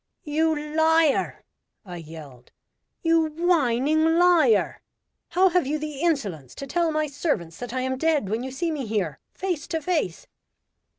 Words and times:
"You 0.23 0.59
liar!" 0.59 1.43
I 1.85 1.97
yelled, 1.97 2.51
"You 3.03 3.27
whining 3.27 4.17
liar! 4.17 4.81
How 5.29 5.49
have 5.49 5.67
you 5.67 5.77
the 5.77 5.99
insolence 6.01 6.55
to 6.55 6.65
tell 6.65 6.91
my 6.91 7.05
servants 7.05 7.57
that 7.57 7.71
I 7.71 7.81
am 7.81 7.99
dead, 7.99 8.27
when 8.27 8.41
you 8.41 8.49
see 8.49 8.71
me 8.71 8.87
here 8.87 9.19
face 9.35 9.67
to 9.67 9.79
face 9.79 10.25